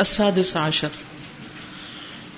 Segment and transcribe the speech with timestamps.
[0.00, 0.88] السادس عشر.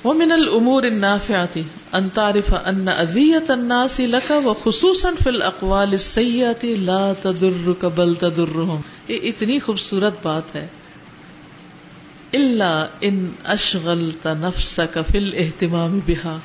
[0.04, 1.48] ومن الامور النافعه
[1.94, 8.80] ان تعرف ان اذيه الناس لك وخصوصا في الاقوال السيئه لا تضرك بل تضرهم.
[9.08, 10.68] یہ اتنی خوبصورت بات ہے.
[12.34, 16.40] الا ان اشغلت نفسك في الاهتمام بها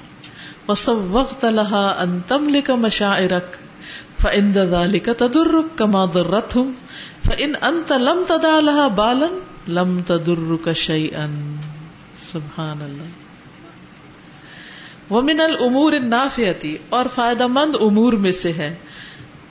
[0.68, 3.60] وصوغت لها ان تملك مشاعرك
[4.20, 6.74] فان ذلك تضرك كما ضرتهم.
[7.24, 9.30] فان انت لم تدع لها بالا
[9.70, 11.28] لم تضرك شيئا
[12.32, 13.18] سبحان اللہ
[15.10, 18.76] وہ من العمور نافیتی اور فائدہ مند امور میں سے ہے.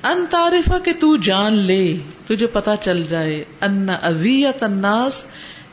[0.03, 3.45] ان تعریفہ کہ تو جان لے، تجھے پتا چل جائے.
[3.61, 5.25] ان اذیت الناس،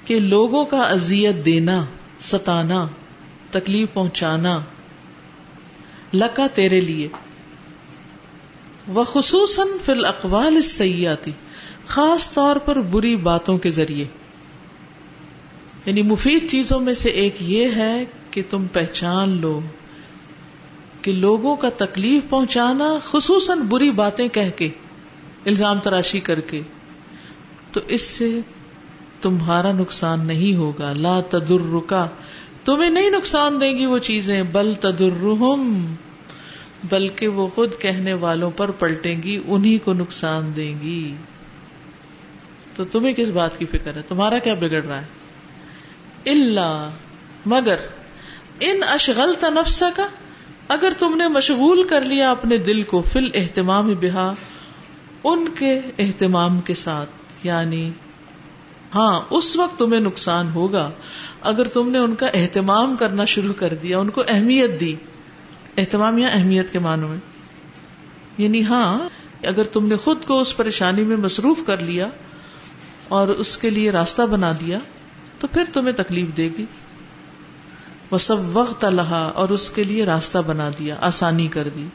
[0.05, 1.85] کہ لوگوں کا اذیت دینا،
[2.21, 2.87] ستانا،
[3.51, 4.59] تکلیف پہنچانا.
[6.13, 7.07] لکا تیرے لیے.
[8.87, 11.31] وہ خصوصاً فی الاقوال السیاتی
[11.87, 14.05] خاص طور پر بری باتوں کے ذریعے.
[15.85, 19.59] یعنی مفید چیزوں میں سے ایک یہ ہے کہ تم پہچان لو
[21.01, 24.69] کہ لوگوں کا تکلیف پہنچانا خصوصاً بری باتیں کہہ کے،
[25.45, 26.61] الزام تراشی کر کے۔
[27.71, 28.39] تو اس سے
[29.21, 32.07] تمہارا نقصان نہیں ہوگا۔ لا تدر رکا
[32.65, 35.95] تمہیں نہیں نقصان دیں گی وہ چیزیں۔ بل تدرہم
[36.89, 41.13] بلکہ وہ خود کہنے والوں پر پلٹیں گی، انہی کو نقصان دیں گی۔
[42.75, 45.24] تو تمہیں کس بات کی فکر ہے؟ تمہارا کیا بگڑ رہا ہے؟
[46.25, 46.89] اللہ
[47.45, 47.75] مگر،
[48.59, 50.07] ان اشغل تنفس کا
[50.67, 54.33] اگر تم نے مشغول کر لیا اپنے دل کو، فل اہتمام بہا،
[55.23, 57.89] ان کے اہتمام کے ساتھ یعنی
[58.95, 60.89] ہاں اس وقت تمہیں نقصان ہوگا،
[61.41, 64.95] اگر تم نے ان کا اہتمام کرنا شروع کر دیا، ان کو اہمیت دی،
[65.77, 67.17] اہتمام یا اہمیت کے معنوں میں
[68.37, 68.87] یعنی ہاں
[69.47, 72.07] اگر تم نے خود کو اس پریشانی میں مصروف کر لیا،
[73.09, 74.77] اور اس کے لیے راستہ بنا دیا
[75.39, 76.65] تو پھر تمہیں تکلیف دے گی۔
[78.11, 81.87] وہ سب وقت اللہ اور اس کے لیے راستہ بنا دیا، آسانی کر دی۔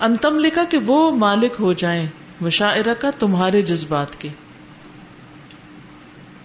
[0.00, 2.06] انتم لکھا کہ وہ مالک ہو جائیں
[2.40, 4.28] مشاعرہ کا تمہارے جذبات کے۔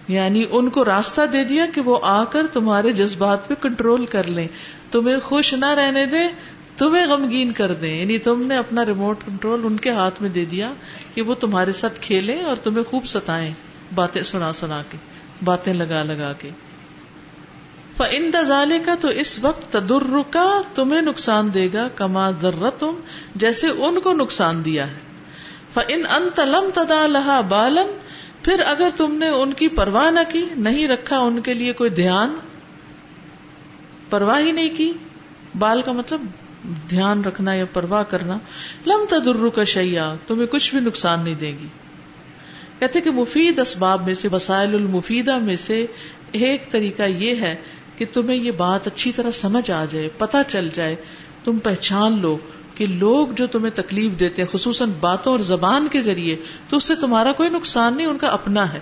[0.08, 4.24] یعنی ان کو راستہ دے دیا کہ وہ آ کر تمہارے جذبات پہ کنٹرول کر
[4.24, 4.48] لیں۔
[4.90, 6.28] تمہیں خوش نہ رہنے دیں،
[6.76, 10.44] تمہیں غمگین کر دیں۔ یعنی تم نے اپنا ریموٹ کنٹرول ان کے ہاتھ میں دے
[10.44, 10.72] دیا
[11.14, 13.50] کہ وہ تمہارے ساتھ کھیلیں اور تمہیں خوب ستائیں
[13.94, 15.11] باتیں سنا سنا کے۔
[15.44, 16.50] باتیں لگا لگا کے۔
[18.10, 22.94] ان دزالے کا تو اس وقت تدر کا تمہیں نقصان دے گا کما ذرا تم
[23.34, 24.98] جیسے ان کو نقصان دیا ہے۔
[25.88, 27.98] ان ان تلم تدا لہا بالن
[28.42, 31.90] پھر اگر تم نے ان کی پرواہ نہ کی، نہیں رکھا ان کے لیے کوئی
[31.90, 32.36] دھیان۔
[34.10, 34.92] پرواہ ہی نہیں کی۔
[35.58, 36.20] بال کا مطلب
[36.90, 38.38] دھیان رکھنا یا پرواہ کرنا۔
[38.86, 41.66] لم تدر کا شیا تمہیں کچھ بھی نقصان نہیں دے گی۔
[42.82, 45.86] کہتے کہ مفید اسباب میں سے، وسائل المفیدہ میں سے
[46.32, 47.56] ایک طریقہ یہ ہے
[47.96, 50.96] کہ تمہیں یہ بات اچھی طرح سمجھ آ جائے پتا چل جائے،
[51.44, 52.38] تم پہچان لو
[52.74, 56.36] کہ لوگ جو تمہیں تکلیف دیتے ہیں، خصوصاً باتوں اور زبان کے ذریعے،
[56.68, 58.80] تو اس سے تمہارا کوئی نقصان نہیں، ان کا اپنا ہے۔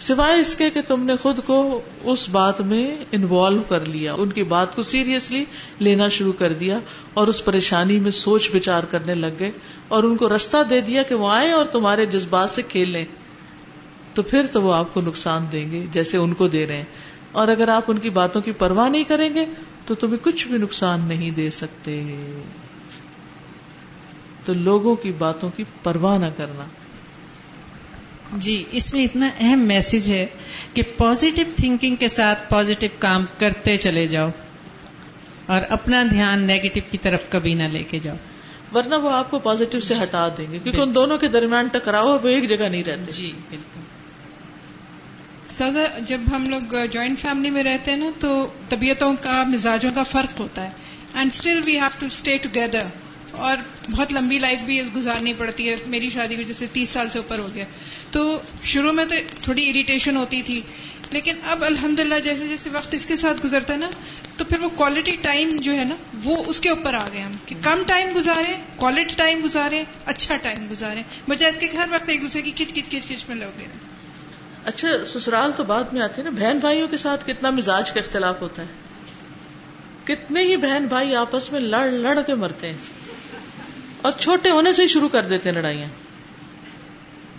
[0.00, 4.28] سوائے اس کے کہ تم نے خود کو اس بات میں انوالو کر لیا، ان
[4.28, 5.44] کی بات کو سیریسلی
[5.78, 6.78] لینا شروع کر دیا
[7.14, 9.50] اور اس پریشانی میں سوچ بچار کرنے لگ گئے۔
[9.90, 13.04] اور ان کو رستہ دے دیا کہ وہ آئے اور تمہارے جذبات سے کھیل لیں۔
[14.14, 16.84] تو پھر تو وہ آپ کو نقصان دیں گے جیسے ان کو دے رہے ہیں۔
[17.32, 19.44] اور اگر آپ ان کی باتوں کی پرواہ نہیں کریں گے
[19.86, 22.04] تو تمہیں کچھ بھی نقصان نہیں دے سکتے۔
[24.44, 26.64] تو لوگوں کی باتوں کی پرواہ نہ کرنا۔
[28.36, 30.26] جی اس میں اتنا اہم میسج ہے
[30.74, 34.28] کہ پازیٹو تھنکنگ کے ساتھ پازیٹو کام کرتے چلے جاؤ
[35.46, 38.16] اور اپنا دھیان نیگیٹو کی طرف کبھی نہ لے کے جاؤ۔
[38.74, 42.18] ورنہ وہ آپ کو پازیٹو سے ہٹا دیں گے کیونکہ ان دونوں کے درمیان ٹکراؤ
[42.22, 43.80] وہ ایک جگہ نہیں رہتے۔ جی بالکل۔
[46.06, 50.40] جب ہم لوگ جوائنٹ فیملی میں رہتے ہیں نا تو طبیعتوں کا مزاجوں کا فرق
[50.40, 50.70] ہوتا ہے۔
[51.14, 52.82] And still we have to stay together
[53.32, 53.56] اور
[53.90, 57.38] بہت لمبی لائف بھی گزارنی پڑتی ہے۔ میری شادی کو جیسے تیس سال سے اوپر
[57.38, 57.64] ہو گیا۔
[58.10, 60.60] تو شروع میں تو تھوڑی اریٹیشن ہوتی تھی
[61.10, 63.90] لیکن اب الحمد جیسے جیسے وقت اس کے ساتھ گزرتا ہے نا
[64.40, 65.94] تو پھر وہ کوالٹی ٹائم جو ہے نا،
[66.24, 70.36] وہ اس کے اوپر آ گئے ہم کہ کم ٹائم گزارے کوالٹی ٹائم گزارے اچھا
[70.36, 73.36] ٹائم گزارے بجائے اس کے ہر وقت ایک دوسرے کی کچ کچ کچ کچ میں
[73.36, 73.66] لوگ گئے
[74.64, 78.00] اچھا سسرال تو بعد میں آتے ہیں نا، بہن بھائیوں کے ساتھ کتنا مزاج کا
[78.00, 78.66] اختلاف ہوتا ہے؟
[80.04, 82.78] کتنے ہی بہن بھائی آپس میں لڑ لڑ کے مرتے ہیں
[84.02, 85.88] اور چھوٹے ہونے سے ہی شروع کر دیتے ہیں لڑائیاں۔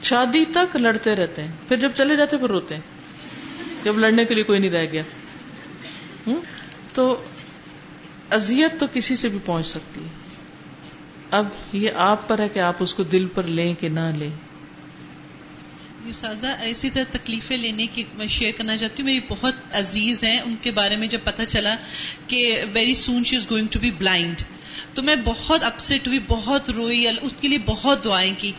[0.04, 2.82] شادی تک لڑتے رہتے ہیں، پھر جب چلے جاتے پھر روتے ہیں۔
[3.84, 5.02] جب لڑنے کے لیے کوئی نہیں رہ گیا۔
[6.94, 7.24] تو
[8.30, 10.10] ازیت تو کسی سے بھی پہنچ سکتی ہے۔
[11.32, 14.30] اب یہ آپ پر ہے کہ آپ اس کو دل پر لیں کہ نہ لیں۔
[16.04, 20.24] جی سازا اسی طرح تکلیفیں لینے کی میں شیئر کرنا چاہتی ہوں۔ میری بہت عزیز
[20.24, 21.76] ہیں۔ ان کے بارے میں جب پتا چلا
[22.28, 24.42] کہ very soon she is going to be blind
[24.94, 28.52] تو میں بہت اپسٹ ہوئی، بہت روئی، اس کے لیے بہت دعائیں کی۔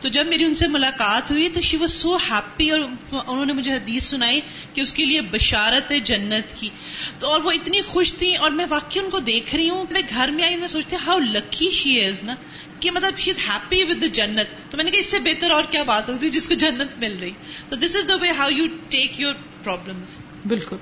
[0.00, 2.80] تو جب میری ان سے ملاقات ہوئی تو شی واز سو ہیپی اور
[3.12, 4.40] انہوں نے مجھے حدیث سنائی
[4.74, 6.68] کہ اس کے لیے بشارت ہے جنت کی۔
[7.18, 10.02] تو اور وہ اتنی خوش تھی اور میں واقعی ان کو دیکھ رہی ہوں۔ میں
[10.10, 12.34] گھر میں آئی، میں سوچتی ہاؤ لکی شی از نا،
[12.80, 15.50] کہ مطلب شی از ہیپی ود دا جنت۔ تو میں نے کہا، اس سے بہتر
[15.50, 17.30] اور کیا بات ہوتی جس کو جنت مل رہی۔
[17.68, 19.34] تو this is the way how you take your
[19.64, 20.02] problem
[20.46, 20.76] بالکل۔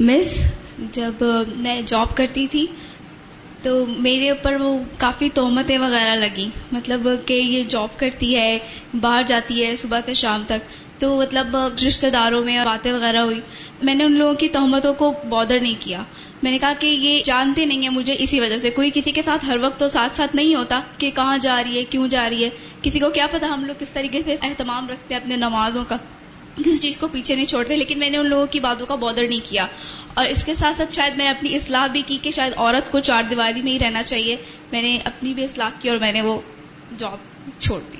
[0.00, 0.40] مس
[0.92, 1.24] جب
[1.56, 2.66] میں جاب کرتی تھی
[3.62, 8.58] تو میرے اوپر وہ کافی تہمتیں وغیرہ لگی مطلب کہ یہ جاب کرتی ہے،
[9.00, 11.56] باہر جاتی ہے صبح سے شام تک۔ تو مطلب
[11.86, 13.40] رشتے داروں میں باتیں وغیرہ ہوئی۔
[13.82, 16.02] میں نے ان لوگوں کی تہمتوں کو بادر نہیں کیا۔
[16.42, 19.22] میں نے کہا کہ یہ جانتے نہیں ہیں مجھے اسی وجہ سے۔ کوئی کسی کے
[19.22, 22.30] ساتھ ہر وقت تو ساتھ ساتھ نہیں ہوتا کہ کہاں جا رہی ہے، کیوں جا
[22.30, 22.50] رہی ہے۔
[22.82, 25.96] کسی کو کیا پتا ہم لوگ کس طریقے سے اہتمام رکھتے ہیں اپنے نمازوں کا۔
[26.56, 29.28] کسی چیز کو پیچھے نہیں چھوڑتے، لیکن میں نے ان لوگوں کی باتوں کا بادر
[29.28, 29.66] نہیں کیا۔
[30.14, 32.92] اور اس کے ساتھ ساتھ شاید میں نے اپنی اصلاح بھی کی کہ شاید عورت
[32.92, 34.36] کو چار دیواری میں ہی رہنا چاہیے۔
[34.72, 36.40] میں نے اپنی بھی اصلاح کی اور میں نے وہ
[36.96, 37.16] جاب
[37.58, 37.98] چھوڑ دی۔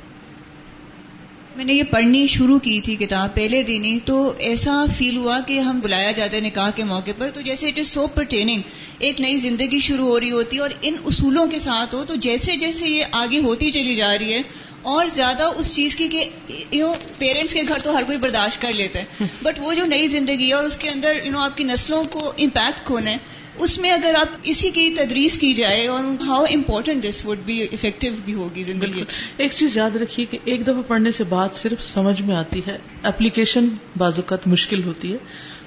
[1.57, 5.41] میں نے یہ پڑھنی شروع کی تھی کتاب پہلے دن ہی، تو ایسا فیل ہوا
[5.41, 8.63] کہ ہم بلایا جاتا ہے نکاح کے موقع پر۔ تو جیسے اٹ از سو پرٹیننگ
[8.99, 12.15] ایک نئی زندگی شروع ہو رہی ہوتی ہے اور ان اصولوں کے ساتھ ہو، تو
[12.15, 14.43] جیسے جیسے یہ آگے ہوتی چلی جا رہی ہے
[14.83, 16.31] اور زیادہ اس چیز کی کہ
[16.71, 19.05] یو نو پیرنٹس کے گھر تو ہر کوئی برداشت کر لیتا ہے۔
[19.43, 22.05] بٹ وہ جو نئی زندگی ہے اور اس کے اندر یو نو آپ کی نسلوں
[22.05, 23.17] کو امپیکٹ کون ہے
[23.59, 27.63] اس میں اگر آپ اسی کی تدریس کی جائے اور how important this would be
[27.63, 29.03] effective بھی ہوگی زندگی۔
[29.37, 32.79] ایک چیز یاد رکھیے کہ ایک دفعہ پڑھنے سے بات صرف سمجھ میں آتی ہے۔
[33.03, 35.19] اپلیکیشن بعض اوقات مشکل ہوتی ہے۔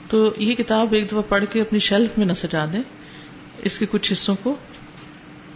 [0.09, 2.81] تو یہ کتاب ایک دفعہ پڑھ کے اپنی شیلف میں نہ سجا دیں
[3.63, 4.55] اس کے کچھ حصوں کو۔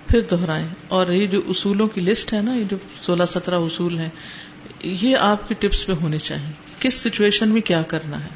[0.10, 4.00] پھر دوہرائیں اور یہ جو اصولوں کی لسٹ ہے نا، یہ جو سولہ سترہ اصول
[4.00, 4.10] ہیں،
[4.84, 8.30] یہ آپ کی ٹپس پہ ہونے چاہیے۔ کس سچویشن میں کیا کرنا ہے؟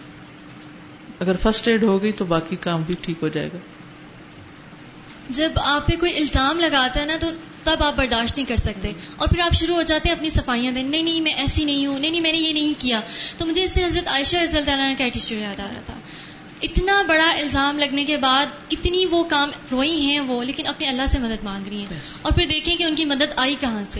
[1.20, 3.58] اگر فرسٹ ایڈ ہو گئی تو باقی کام بھی ٹھیک ہو جائے گا۔
[5.30, 7.28] جب آپ پہ کوئی الزام لگاتا ہے نا، تو
[7.64, 10.72] تب آپ برداشت نہیں کر سکتے۔ اور پھر آپ شروع ہو جاتے ہیں اپنی صفائیاں
[10.72, 13.02] دیں نہیں نہیں، میں ایسی نہیں ہوں، نہیں نہیں، میں نے یہ نہیں کیا۔
[13.38, 15.94] تو مجھے اس سے حضرت عائشہ رضی اللہ کا ایٹیچیوڈ یاد آ رہا تھا۔
[16.64, 21.06] اتنا بڑا الزام لگنے کے بعد کتنی وہ کام روئی ہیں وہ لیکن اپنے اللہ
[21.08, 24.00] سے مدد مانگ رہی ہیں۔ اور پھر دیکھیں کہ ان کی مدد آئی کہاں سے۔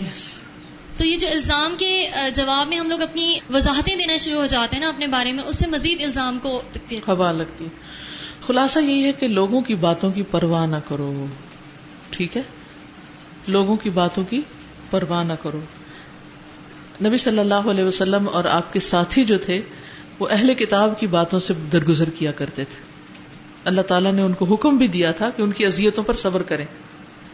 [0.96, 4.76] تو یہ جو الزام کے جواب میں ہم لوگ اپنی وضاحتیں دینا شروع ہو جاتے
[4.76, 6.62] ہیں نا اپنے بارے میں اس سے مزید الزام کو
[7.08, 7.66] ہوا لگتی۔
[8.40, 11.26] خلاصہ یہی ہے کہ لوگوں کی باتوں کی پرواہ نہ کرو۔
[12.10, 12.42] ٹھیک ہے؟
[13.48, 14.42] لوگوں کی باتوں کی
[14.90, 15.60] پرواہ نہ کرو۔
[17.04, 19.60] نبی صلی اللہ علیہ وسلم اور آپ کے ساتھی جو تھے
[20.18, 22.82] وہ اہل کتاب کی باتوں سے درگزر کیا کرتے تھے۔
[23.64, 26.42] اللہ تعالیٰ نے ان کو حکم بھی دیا تھا کہ ان کی اذیتوں پر صبر
[26.42, 26.64] کریں۔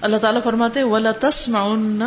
[0.00, 2.02] اللہ تعالیٰ فرماتے ولا تسمعن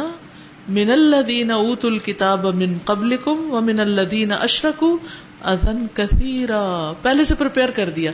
[0.69, 4.97] من الذين اوتوا الكتاب من قبلكم ومن الذين اشركوا
[5.41, 8.11] اذن كثيرا۔ پہلے سے پریپئر کر دیا۔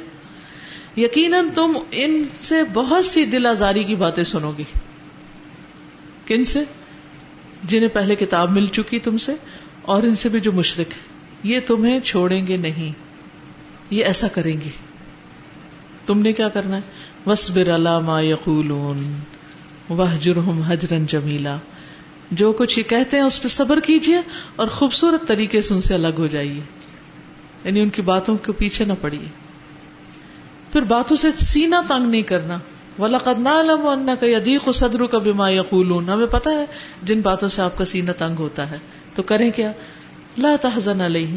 [0.97, 4.63] یقیناً تم ان سے بہت سی دل آزاری کی باتیں سنو گی۔
[6.25, 6.63] کن سے؟
[7.63, 9.33] جنہیں پہلے کتاب مل چکی تم سے
[9.81, 12.91] اور ان سے بھی جو مشرق ہے یہ تمہیں چھوڑیں گے نہیں،
[13.89, 14.69] یہ ایسا کریں گے۔
[16.05, 16.81] تم نے کیا کرنا ہے؟
[17.25, 19.19] وسبر علامہ یقولون
[19.89, 21.57] وہ جرم حجرن جمیلا
[22.31, 24.17] جو کچھ یہ کہتے ہیں اس پہ صبر کیجیے
[24.55, 26.61] اور خوبصورت طریقے سے ان سے الگ ہو جائیے۔
[27.63, 29.27] یعنی ان کی باتوں کے پیچھے نہ پڑیے۔
[30.71, 32.57] پھر باتوں سے سینا تنگ نہیں کرنا۔
[32.99, 36.65] ولا قدنا کا یدیق صدر کا بیما یقولون ہمیں پتا ہے
[37.03, 38.77] جن باتوں سے آپ کا سینا تنگ ہوتا ہے۔
[39.15, 39.71] تو کریں کیا؟
[40.37, 41.35] لا تحزن علیہم۔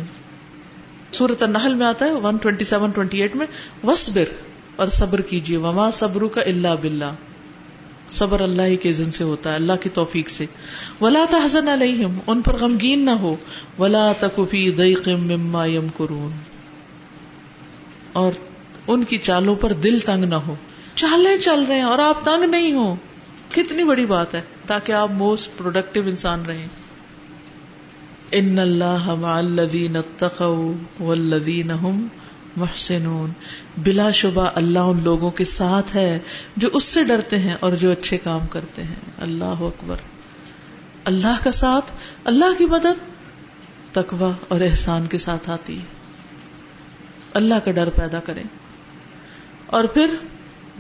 [1.11, 3.47] سورت النحل میں آتا ہے 127 28 میں
[3.87, 4.25] وصبر
[4.77, 7.15] اور صبر کیجیے، وما صبر کا اللہ باللہ
[8.11, 10.47] صبر اللہ ہی کے ذن سے ہوتا ہے، اللہ کی توفیق سے۔
[11.01, 13.37] ولا تحزن علیہم ان پر غمگین نہ ہو۔
[13.79, 16.33] ولا تکفی ضیق مما یمکرون
[18.13, 18.33] اور
[18.87, 20.55] ان کی چالوں پر دل تنگ نہ ہو۔
[20.95, 22.97] چالیں چل رہے ہیں اور آپ تنگ نہیں ہو
[23.53, 26.67] کتنی بڑی بات ہے، تاکہ آپ موسٹ پروڈکٹیو انسان رہیں۔
[28.33, 32.07] ان اللہ الذین اتقوا والذین هم
[32.57, 33.31] محسنون۔
[33.79, 36.19] بلا شبہ اللہ ان لوگوں کے ساتھ ہے
[36.57, 39.97] جو اس سے ڈرتے ہیں اور جو اچھے کام کرتے ہیں۔ اللہ اکبر۔
[41.05, 41.93] اللہ کا ساتھ
[42.25, 43.23] اللہ کی مدد
[43.93, 45.85] تقوی اور احسان کے ساتھ آتی ہے۔
[47.35, 48.45] اللہ کا ڈر پیدا کریں۔
[49.67, 50.07] اور پھر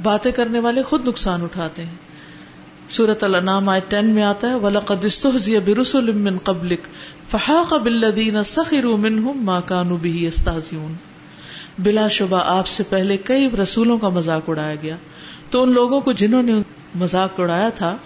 [0.02, 1.94] باتیں کرنے والے خود نقصان اٹھاتے ہیں۔
[2.88, 6.88] سورت الانام آئے ٹین میں آتا ہے، وَلَقَدْ اسْتُهْزِيَ بِرُسُلٍ مِّن قَبْلِكَ۔
[7.30, 10.92] فحاق بالذین سخروا منهم ما كانوا به يستهزئون
[11.78, 14.96] بلا شبہ آپ سے پہلے کئی رسولوں کا مذاق اڑایا گیا۔
[15.50, 16.52] تو ان لوگوں کو جنہوں نے
[16.94, 17.96] مذاق اڑایا تھا،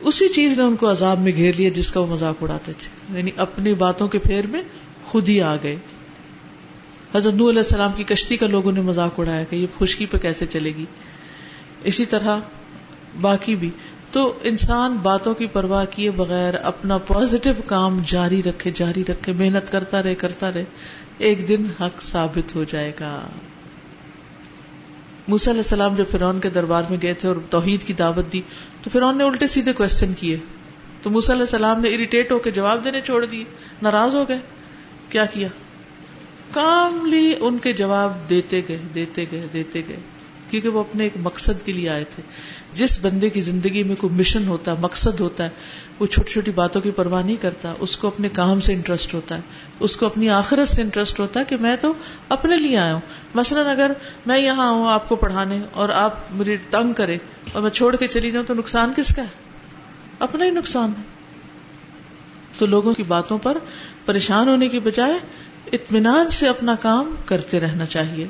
[0.00, 3.18] اسی چیز نے ان کو عذاب میں گھیر لیا جس کا وہ مذاق اڑاتے تھے۔
[3.18, 4.62] یعنی اپنی باتوں کے پھیر میں
[5.04, 5.76] خود ہی آ گئے۔
[7.14, 10.18] حضرت نو علیہ السلام کی کشتی کا لوگوں نے مذاق اڑایا کہ یہ خشکی پہ
[10.18, 10.84] کیسے چلے گی۔
[11.84, 12.38] اسی طرح
[13.20, 13.70] باقی بھی۔
[14.12, 19.72] تو انسان باتوں کی پرواہ کیے بغیر اپنا پازیٹو کام جاری رکھے جاری رکھے، محنت
[19.72, 20.64] کرتا رہے کرتا رہے،
[21.18, 23.26] ایک دن حق ثابت ہو جائے گا۔
[25.28, 28.42] موسی علیہ السلام جب فرعون کے دربار میں گئے تھے اور توحید کی دعوت دی،
[28.82, 30.36] تو فرعون نے الٹے سیدھے کوشچن کیے۔
[31.02, 33.44] تو موسی علیہ السلام نے اریٹیٹ ہو کے جواب دینے چھوڑ دیے۔
[33.82, 34.38] ناراض ہو گئے۔
[35.08, 35.48] کیا کیا؟
[36.50, 39.96] کاملی ان کے جواب دیتے گئے دیتے گئے دیتے گئے۔
[40.50, 42.22] کیونکہ وہ اپنے ایک مقصد کے لیے آئے تھے۔
[42.74, 45.48] جس بندے کی زندگی میں کوئی مشن ہوتا ہے، مقصد ہوتا ہے
[45.98, 49.36] وہ چھوٹی چھوٹی باتوں کی پرواہ نہیں کرتا، اس کو اپنے کام سے انٹرسٹ ہوتا
[49.36, 49.40] ہے،
[49.80, 51.92] اس کو اپنی آخرت سے انٹرسٹ ہوتا ہے کہ میں تو
[52.28, 53.00] اپنے لیے آیا ہوں۔
[53.34, 53.92] مثلاً اگر
[54.26, 57.16] میں یہاں آؤں آپ کو پڑھانے، اور آپ مجھے تنگ کرے
[57.52, 59.28] اور میں چھوڑ کے چلی جاؤں، تو نقصان کس کا ہے؟
[60.18, 61.02] اپنا ہی نقصان ہے۔
[62.58, 63.58] تو لوگوں کی باتوں پر
[64.04, 65.18] پریشان ہونے کی بجائے
[65.72, 68.26] اطمینان سے اپنا کام کرتے رہنا چاہیے۔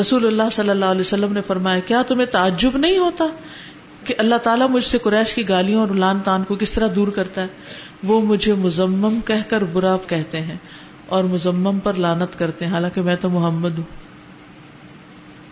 [0.00, 3.26] رسول اللہ صلی اللہ علیہ وسلم نے فرمایا، کیا تمہیں تعجب نہیں ہوتا
[4.04, 7.08] کہ اللہ تعالیٰ مجھ سے قریش کی گالیوں اور لان تان کو کس طرح دور
[7.08, 7.46] کرتا ہے؟
[8.04, 10.56] وہ مجھے مزمم کہہ کر برا کہتے ہیں
[11.06, 13.84] اور مزمم پر لانت کرتے ہیں، حالانکہ میں تو محمد ہوں۔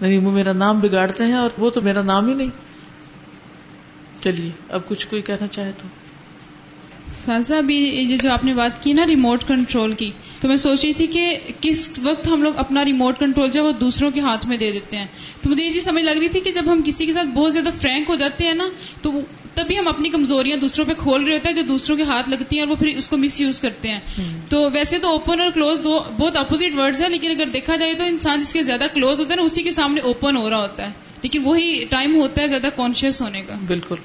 [0.01, 2.51] نہیں وہ میرا نام بگاڑتے ہیں اور وہ تو میرا نام ہی نہیں۔
[4.21, 5.89] چلیے، اب کچھ کوئی کہنا چاہے تو۔
[7.25, 10.11] سازا بھی یہ جو آپ نے بات کی نا ریموٹ کنٹرول کی
[10.45, 13.67] تو میں سوچ رہی تھی کہ کس وقت ہم لوگ اپنا ریموٹ کنٹرول جو ہے
[13.67, 15.07] وہ دوسروں کے ہاتھ میں دے دیتے ہیں۔
[15.43, 17.53] تو مجھے یہ چیز سمجھ لگ رہی تھی کہ جب ہم کسی کے ساتھ بہت
[17.53, 18.69] زیادہ فرینک ہو جاتے ہیں نا
[19.03, 19.21] تو
[19.55, 22.57] تبھی ہم اپنی کمزوریاں دوسروں پہ کھول رہے ہوتے ہیں جو دوسروں کے ہاتھ لگتی
[22.57, 24.01] ہیں اور وہ پھر اس کو مس یوز کرتے ہیں۔
[24.49, 27.95] تو ویسے تو اوپن اور کلوز دو بہت اپوزٹ ورڈز ہیں لیکن اگر دیکھا جائے
[27.95, 30.63] تو انسان جس کے زیادہ کلوز ہوتا ہے نا اسی کے سامنے اوپن ہو رہا
[30.63, 33.97] ہوتا ہے۔ لیکن وہی ٹائم ہوتا ہے زیادہ کانشیس ہونے کا۔ بالکل۔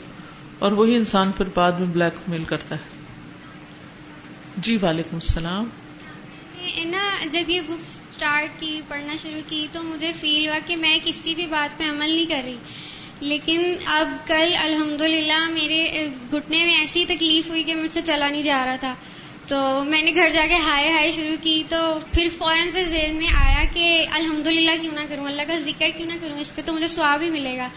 [0.59, 2.81] اور وہی انسان پھر بعد میں بلیک میل کرتا ہے۔
[4.57, 5.65] جی وعلیکم السلام۔
[7.31, 11.35] جب یہ بک اسٹارٹ کی، پڑھنا شروع کی، تو مجھے فیل ہوا کہ میں کسی
[11.35, 12.57] بھی بات پہ عمل نہیں کر رہی۔
[13.19, 18.29] لیکن اب کل الحمد للہ میرے گھٹنے میں ایسی تکلیف ہوئی کہ مجھ سے چلا
[18.29, 18.95] نہیں جا رہا تھا۔
[19.47, 23.15] تو میں نے گھر جا کے ہائے ہائے شروع کی۔ تو پھر فوراً سے ذہن
[23.15, 26.55] میں آیا کہ الحمد للہ کیوں نہ کروں، اللہ کا ذکر کیوں نہ کروں، اس
[26.55, 27.69] پہ تو مجھے سواب ہی ملے گا۔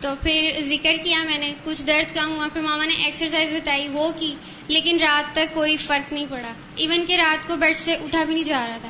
[0.00, 3.88] تو پھر ذکر کیا میں نے، کچھ درد کم ہوا، پھر ماما نے ایکسرسائز بتائی،
[3.88, 4.34] وہ کی۔
[4.68, 8.34] لیکن رات تک کوئی فرق نہیں پڑا۔ ایون کہ رات کو بیڈ سے اٹھا بھی
[8.34, 8.88] نہیں جا رہا تھا۔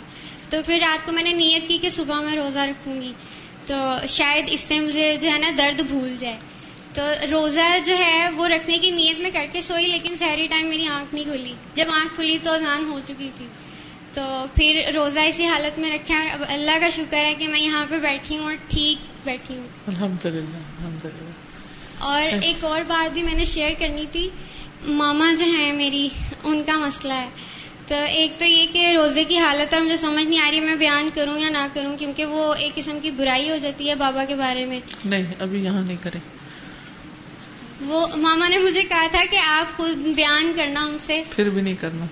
[0.51, 3.13] تو پھر رات کو میں نے نیت کی کہ صبح میں روزہ رکھوں گی۔
[3.67, 3.75] تو
[4.09, 6.37] شاید اس سے مجھے جو ہے نا درد بھول جائے۔
[6.95, 10.67] تو روزہ جو ہے وہ رکھنے کی نیت میں کر کے سوئی لیکن سہری ٹائم
[10.67, 13.47] میری آنکھ نہیں کھلی۔ جب آنکھ کھلی تو اذان ہو چکی تھی۔
[14.15, 17.87] تو پھر روزہ اسی حالت میں رکھا۔ اب اللہ کا شکر ہے کہ میں یہاں
[17.89, 21.09] پہ بیٹھی ہوں اور ٹھیک بیٹھی ہوں۔ الحمد للہ
[21.99, 24.29] اور ایک اور بات بھی میں نے شیئر کرنی تھی۔
[24.87, 26.09] ماما جو ہیں میری
[26.45, 27.29] ان کا مسئلہ ہے۔
[27.89, 30.77] تو ایک تو یہ کہ روزے کی حالت ہے مجھے سمجھ نہیں آ رہی میں
[30.77, 34.25] بیان کروں یا نہ کروں کیونکہ وہ ایک قسم کی برائی ہو جاتی ہے بابا
[34.25, 36.21] کے بارے میں۔ نہیں ابھی یہاں نہیں کریں۔
[37.81, 41.63] وہ ماما نے مجھے کہا تھا کہ آپ خود بیان کرنا ان سے۔ پھر بھی
[41.63, 42.07] نہیں کرنا۔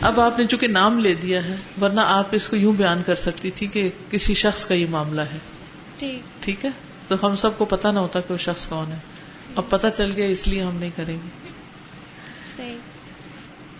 [0.00, 3.16] اب آپ نے چونکہ نام لے دیا ہے ورنہ آپ اس کو یوں بیان کر
[3.16, 5.38] سکتی تھی کہ کسی شخص کا یہ معاملہ ہے۔
[6.40, 6.70] ٹھیک۔ ہے؟
[7.08, 8.98] تو ہم سب کو پتا نہ ہوتا کہ وہ شخص کون ہے۔
[9.54, 11.28] اب پتا چل گیا اس لیے ہم نہیں کریں گے۔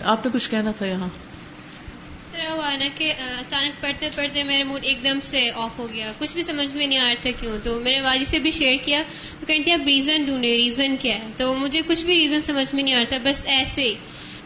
[0.04, 1.08] آپ نے کچھ کہنا تھا یہاں؟
[2.50, 6.34] ہوا نا کہ اچانک پڑھتے پڑھتے میرا موڈ ایک دم سے آف ہو گیا۔ کچھ
[6.34, 9.02] بھی سمجھ میں نہیں آ رہا تھا کیوں؟ تو میرے واجی سے بھی شیئر کیا۔
[9.40, 12.82] تو کہتے آپ ریزن ڈھونڈے ریزن کیا ہے؟ تو مجھے کچھ بھی ریزن سمجھ میں
[12.84, 13.94] نہیں آ رہا تھا بس ایسے ہی۔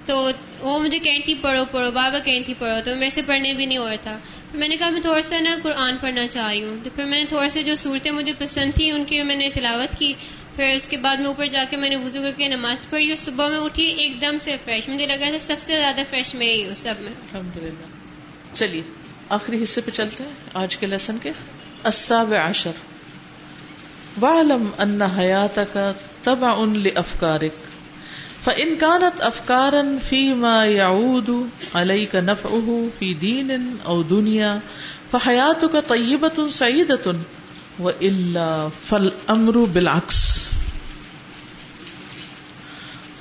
[0.06, 3.78] تو وہ مجھے کہتی پڑھو پڑھو بابا کہتی پڑھو۔ تو میرے سے پڑھنے بھی نہیں
[3.78, 4.18] ہو رہا تھا۔
[4.54, 7.18] میں نے کہا میں تھوڑا سا نا قرآن پڑھنا چاہ رہی ہوں۔ تو پھر میں
[7.18, 10.12] نے تھوڑا سا جو صورتیں مجھے پسند تھیں ان کی میں نے تلاوت کی۔
[10.56, 13.08] پھر اس کے بعد میں اوپر جا کے میں نے وضو کر کے نماز پڑھی
[13.08, 16.34] اور صبح میں اٹھی ایک دم سے فریش۔ مجھے لگا تھا سب سے زیادہ فریش
[16.34, 17.86] میں ہی ہوں، سب میں۔ الحمد للہ
[18.54, 18.82] چلیے،
[19.28, 21.30] آخری حصے پہ چلتے ہیں، آج کے لیسن کے۔
[21.84, 22.70] السابع عشر۔
[24.22, 25.78] وعلم ان حیات حیاتك
[26.24, 27.60] تبع لافکارك
[28.44, 31.30] فان كانت افكارا فيما يعود
[31.74, 34.58] عليك نفعه في دين او دنيا
[35.10, 37.10] فحياتك طيبه سعيده
[37.78, 40.43] والا فالامر بالعكس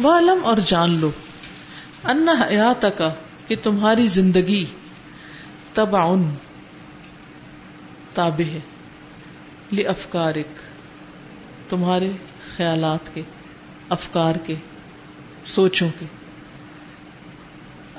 [0.04, 1.12] وعلم اور جان لو
[2.04, 3.02] ان حیاتك
[3.48, 4.66] کہ تمہاری زندگی
[5.74, 6.24] تبعن
[8.14, 8.60] تابع ہے
[9.88, 10.60] افکارک
[11.70, 12.12] تمہارے
[12.58, 13.22] خیالات کے،
[13.90, 14.56] افکار کے،
[15.46, 16.06] سوچوں کے۔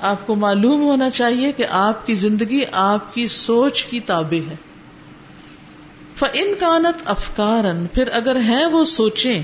[0.01, 4.55] آپ کو معلوم ہونا چاہیے کہ آپ کی زندگی آپ کی سوچ کی تابع ہے۔
[6.15, 9.43] فن کانت افکارن، پھر اگر ہیں وہ سوچیں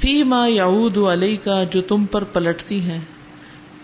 [0.00, 3.00] فی ما یعود علی کا جو تم پر پلٹتی ہیں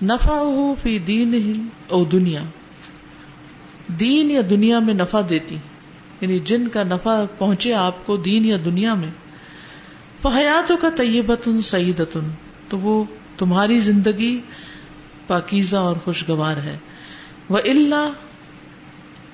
[0.03, 2.43] نفع ہو فی دین او دنیا۔
[3.89, 5.57] دین یا دنیا میں نفع دیتی
[6.21, 9.09] یعنی جن کا نفع پہنچے آپ کو دین یا دنیا میں۔
[10.23, 12.19] فحیاتوں کا طیبت سعیدت
[12.69, 13.05] تو وہ
[13.39, 14.41] تمہاری زندگی
[15.27, 16.77] پاکیزہ اور خوشگوار ہے۔
[17.49, 18.11] وہ اللہ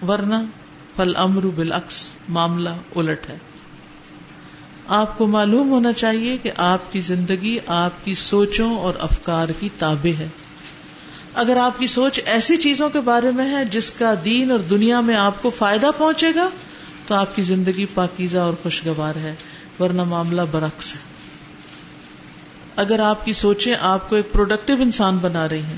[0.09, 0.43] ورنہ
[0.97, 3.37] فل امر بالعکس، معاملہ الٹ ہے۔
[4.87, 9.69] آپ کو معلوم ہونا چاہیے کہ آپ کی زندگی آپ کی سوچوں اور افکار کی
[9.79, 10.29] تابع ہے۔
[11.35, 15.01] اگر آپ کی سوچ ایسی چیزوں کے بارے میں ہے جس کا دین اور دنیا
[15.01, 16.49] میں آپ کو فائدہ پہنچے گا،
[17.07, 19.35] تو آپ کی زندگی پاکیزہ اور خوشگوار ہے،
[19.81, 20.99] ورنہ معاملہ برعکس ہے۔
[22.77, 25.77] اگر آپ کی سوچیں آپ کو ایک پروڈکٹیو انسان بنا رہی ہیں،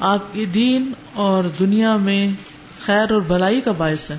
[0.00, 2.30] آپ کی دین اور دنیا میں
[2.80, 4.18] خیر اور بھلائی کا باعث ہے،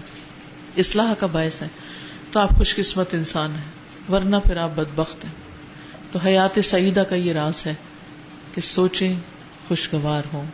[0.78, 1.68] اصلاح کا باعث ہے،
[2.32, 3.78] تو آپ خوش قسمت انسان ہیں۔
[4.12, 5.32] ورنہ پھر آپ بدبخت ہیں۔
[6.12, 7.74] تو حیات سعیدہ کا یہ راز ہے
[8.54, 9.16] کہ سوچیں
[9.68, 10.46] خوشگوار ہوں،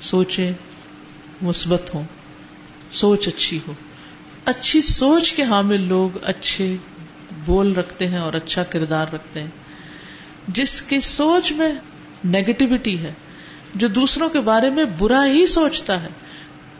[0.00, 0.52] سوچیں
[1.42, 2.04] مثبت ہوں،
[2.92, 3.72] سوچ اچھی ہو۔
[4.44, 6.76] اچھی سوچ کے حامل لوگ اچھے
[7.44, 9.50] بول رکھتے ہیں اور اچھا کردار رکھتے ہیں۔
[10.48, 11.72] جس کی سوچ میں
[12.24, 13.12] نیگیٹیوٹی ہے،
[13.74, 16.08] جو دوسروں کے بارے میں برا ہی سوچتا ہے،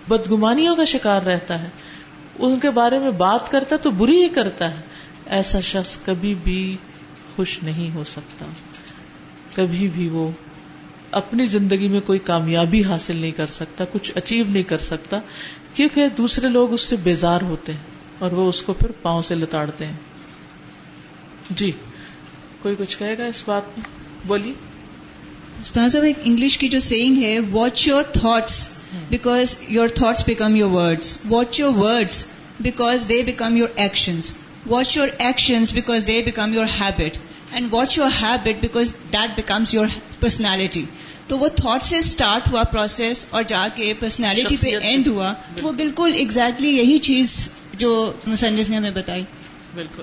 [0.08, 1.68] بدگمانیوں کا شکار رہتا ہے،
[2.38, 4.91] ان کے بارے میں بات کرتا تو بری ہی کرتا ہے۔
[5.32, 6.76] ایسا شخص کبھی بھی
[7.36, 8.46] خوش نہیں ہو سکتا۔
[9.56, 10.30] کبھی بھی وہ
[11.10, 15.18] اپنی زندگی میں کوئی کامیابی حاصل نہیں کر سکتا کچھ اچیو نہیں کر سکتا
[15.74, 17.80] کیونکہ دوسرے لوگ اس سے بیزار ہوتے ہیں
[18.18, 19.96] اور وہ اس کو پھر پاؤں سے لتاڑتے ہیں۔
[21.50, 21.70] جی
[22.62, 23.84] کوئی کچھ کہے گا اس بات میں؟
[24.26, 24.52] بولیے۔
[25.60, 30.70] استاذ ایک انگلش کی جو سیئنگ ہے watch your thoughts because your thoughts become your
[30.70, 32.24] words watch your words
[32.60, 34.32] because they become your actions
[34.66, 37.18] watch your actions because they become your habit
[37.52, 39.86] and watch your habit because that becomes your
[40.20, 40.84] personality
[41.28, 45.66] تو وہ thought سے start ہوا process اور جا کے personality پہ and ہوا تو
[45.66, 49.24] وہ بالکل ایگزیکٹلی یہی چیز جو مصنف نے ہمیں بتائی۔
[49.74, 50.02] بالکل۔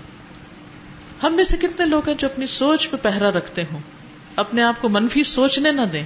[1.24, 3.80] ہم میں سے کتنے لوگ ہیں جو اپنی سوچ پہ پہرا رکھتے ہوں؟
[4.36, 6.04] اپنے آپ کو منفی سوچنے نہ دیں۔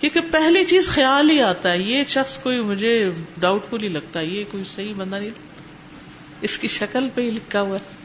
[0.00, 4.20] کیونکہ پہلی چیز خیال ہی آتا ہے یہ شخص کوئی مجھے ڈاؤٹ فل ہی لگتا
[4.20, 5.30] ہے یہ کوئی صحیح بندہ نہیں۔
[6.40, 7.96] اس کی شکل پہ ہی لکھا ہوا ہے۔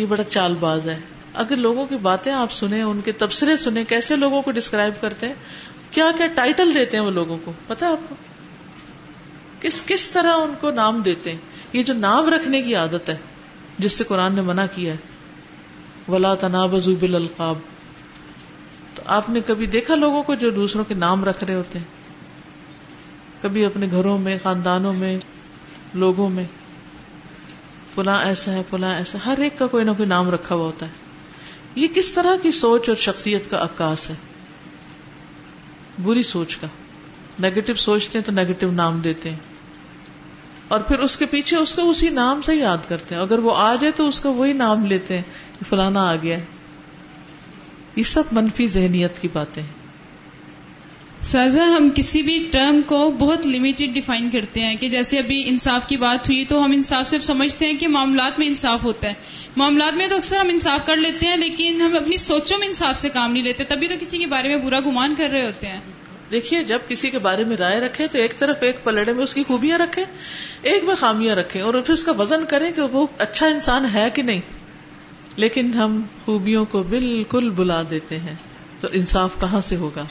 [0.00, 1.00] یہ بڑا چال باز ہے۔
[1.34, 5.26] اگر لوگوں کی باتیں آپ سنیں، ان کے تبصرے سنیں، کیسے لوگوں کو ڈسکرائب کرتے
[5.26, 5.34] ہیں؟
[5.90, 8.14] کیا کیا ٹائٹل دیتے ہیں وہ لوگوں کو؟ پتا آپ کو؟
[9.60, 11.38] کس کس طرح ان کو نام دیتے ہیں؟
[11.72, 13.16] یہ جو نام رکھنے کی عادت ہے،
[13.78, 14.96] جس سے قرآن نے منع کیا ہے۔
[16.08, 17.58] ولا تناب بل القاب
[18.94, 21.84] تو آپ نے کبھی دیکھا لوگوں کو جو دوسروں کے نام رکھ رہے ہوتے ہیں؟
[23.42, 25.18] کبھی اپنے گھروں میں، خاندانوں میں،
[25.94, 26.44] لوگوں میں؟
[27.94, 30.86] فلاں ایسا ہے، فلاں ایسا ہر ایک کا کوئی نہ کوئی نام رکھا ہوا ہوتا
[30.86, 30.90] ہے۔
[31.74, 34.14] یہ کس طرح کی سوچ اور شخصیت کا عکاس ہے؟
[36.02, 36.66] بری سوچ کا۔
[37.38, 39.36] نیگیٹو سوچتے ہیں تو نیگیٹو نام دیتے ہیں۔
[40.68, 43.56] اور پھر اس کے پیچھے اس کو اسی نام سے یاد کرتے ہیں۔ اگر وہ
[43.56, 45.22] آ جائے تو اس کا وہی نام لیتے ہیں
[45.58, 46.38] کہ فلانا آ گیا۔
[47.96, 49.83] یہ سب منفی ذہنیت کی باتیں ہیں۔
[51.24, 55.88] سازا ہم کسی بھی ٹرم کو بہت لمیٹڈ ڈیفائن کرتے ہیں کہ جیسے ابھی انصاف
[55.88, 59.14] کی بات ہوئی تو ہم انصاف صرف سمجھتے ہیں کہ معاملات میں انصاف ہوتا ہے۔
[59.56, 62.96] معاملات میں تو اکثر ہم انصاف کر لیتے ہیں لیکن ہم اپنی سوچوں میں انصاف
[62.96, 65.66] سے کام نہیں لیتے، تبھی تو کسی کے بارے میں برا گمان کر رہے ہوتے
[65.66, 65.80] ہیں۔
[66.30, 69.34] دیکھیے، جب کسی کے بارے میں رائے رکھے تو ایک طرف ایک پلڑے میں اس
[69.34, 70.04] کی خوبیاں رکھے
[70.62, 74.08] ایک میں خامیاں رکھے اور پھر اس کا وزن کریں کہ وہ اچھا انسان ہے
[74.14, 74.40] کہ نہیں۔
[75.36, 78.34] لیکن ہم خوبیوں کو بالکل بلا دیتے ہیں۔
[78.80, 80.04] تو انصاف کہاں سے ہوگا؟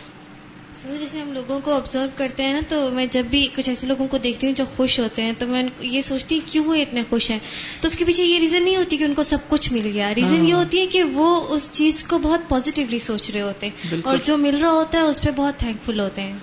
[0.89, 4.07] جیسے ہم لوگوں کو آبزرو کرتے ہیں نا تو میں جب بھی کچھ ایسے لوگوں
[4.07, 7.03] کو دیکھتی ہوں جو خوش ہوتے ہیں تو میں یہ سوچتی ہوں کیوں وہ اتنے
[7.09, 7.39] خوش ہیں؟
[7.81, 10.15] تو اس کے پیچھے یہ ریزن نہیں ہوتی کہ ان کو سب کچھ مل گیا۔
[10.15, 13.67] ریزن ہاں۔ یہ ہوتی ہے کہ وہ اس چیز کو بہت پازیٹیولی سوچ رہے ہوتے
[13.67, 16.37] ہیں۔ اور جو مل رہا ہوتا ہے اس پہ بہت تھینک فل ہوتے ہیں۔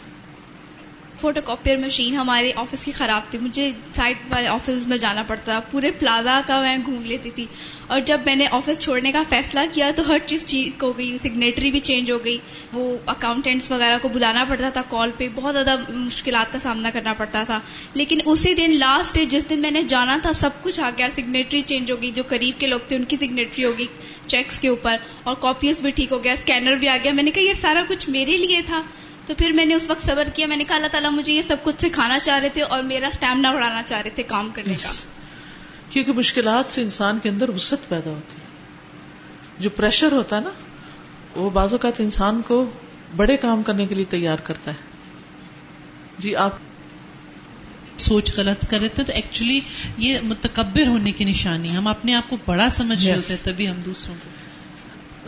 [1.20, 5.60] فوٹو کاپیئر مشین ہمارے آفس کی خراب تھی۔ مجھے سائڈ والے آفس میں جانا پڑتا
[5.70, 7.46] پورے پلازا کا میں گھوم لیتی تھی۔
[7.90, 11.18] اور جب میں نے آفس چھوڑنے کا فیصلہ کیا تو ہر چیز ٹھیک ہو گئی
[11.22, 12.38] سگنیٹری بھی چینج ہو گئی،
[12.72, 17.12] وہ اکاؤنٹینٹس وغیرہ کو بلانا پڑتا تھا کال پہ، بہت زیادہ مشکلات کا سامنا کرنا
[17.12, 17.60] پڑتا تھا۔
[17.94, 21.08] لیکن اسی دن لاسٹ ڈے جس دن میں نے جانا تھا، سب کچھ آ گیا
[21.16, 23.86] سگنیٹری چینج ہو گئی، جو قریب کے لوگ تھے ان کی سگنیٹری ہوگی
[24.26, 27.30] چیکس کے اوپر اور کاپیز بھی ٹھیک ہو گیا اسکینر بھی آ گیا۔ میں نے
[27.30, 28.82] کہا یہ سارا کچھ میرے لیے تھا۔
[29.26, 31.42] تو پھر میں نے اس وقت صبر کیا، میں نے کہا اللہ تعالیٰ مجھے یہ
[31.42, 34.74] سب کچھ سکھانا چاہ رہے تھے اور میرا اسٹیمنا بڑھانا چاہ رہے تھے کام کرنے
[34.74, 35.19] کا۔
[35.90, 38.50] کیونکہ مشکلات سے انسان کے اندر وسط پیدا ہوتی ہے۔
[39.58, 40.50] جو پریشر ہوتا ہے نا
[41.36, 42.70] وہ بعض اوقات انسان کو
[43.16, 44.76] بڑے کام کرنے کے لیے تیار کرتا ہے۔
[46.18, 46.50] جی آپ
[47.98, 49.60] سوچ غلط کر رہے تھے تو ایکچولی
[49.98, 53.68] یہ متکبر ہونے کی نشانی ہم اپنے آپ کو بڑا سمجھ رہے ہوتے ہیں تبھی
[53.68, 54.30] ہم دوسروں کو۔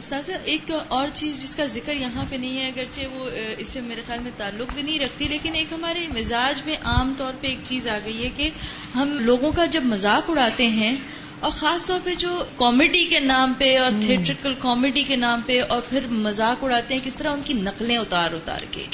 [0.03, 3.81] استاذہ ایک اور چیز جس کا ذکر یہاں پہ نہیں ہے اگرچہ وہ اس سے
[3.81, 7.47] میرے خیال میں تعلق بھی نہیں رکھتی لیکن ایک ہمارے مزاج میں عام طور پہ
[7.47, 8.49] ایک چیز آ گئی ہے کہ
[8.95, 10.95] ہم لوگوں کا جب مذاق اڑاتے ہیں
[11.41, 15.61] اور خاص طور پہ جو کامیڈی کے نام پہ اور تھیٹریکل کامیڈی کے نام پہ
[15.69, 18.85] اور پھر مذاق اڑاتے ہیں کس طرح ان کی نقلیں اتار اتار کے؟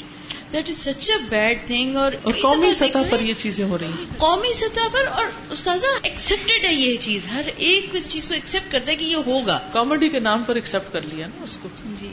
[0.53, 4.05] That is such a bad thing اور قومی سطح پر یہ چیزیں ہو رہی ہیں۔
[4.17, 8.73] قومی سطح پر اور استاذہ ایکسپٹیڈ ہے یہ چیز۔ ہر ایک اس چیز کو ایکسپٹ
[8.73, 11.69] کرتا ہے کہ یہ ہوگا۔ کامیڈی کے نام پر ایکسپٹ کر لیا نا اس کو۔
[12.01, 12.09] جی۔